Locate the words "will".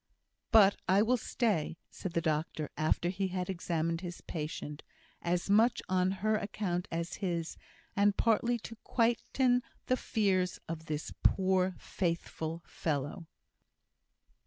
1.03-1.15